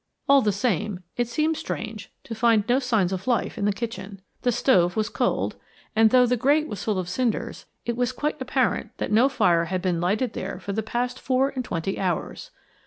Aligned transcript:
All 0.27 0.41
the 0.41 0.51
same, 0.51 1.03
it 1.15 1.27
seemed 1.27 1.57
strange 1.57 2.11
to 2.23 2.33
find 2.33 2.63
no 2.67 2.79
signs 2.79 3.13
of 3.13 3.27
life 3.27 3.55
in 3.55 3.65
the 3.65 3.71
kitchen. 3.71 4.19
The 4.41 4.51
stove 4.51 4.95
was 4.95 5.09
cold, 5.09 5.57
and 5.95 6.09
though 6.09 6.25
the 6.25 6.35
grate 6.35 6.67
was 6.67 6.83
full 6.83 6.97
of 6.97 7.07
cinders, 7.07 7.67
it 7.85 7.95
was 7.95 8.11
quite 8.11 8.41
apparent 8.41 8.97
that 8.97 9.11
no 9.11 9.29
fire 9.29 9.65
had 9.65 9.83
been 9.83 10.01
lighted 10.01 10.33
there 10.33 10.59
for 10.59 10.73
the 10.73 10.81
past 10.81 11.19
four 11.19 11.49
and 11.49 11.63
twenty 11.63 11.99
hours. 11.99 12.49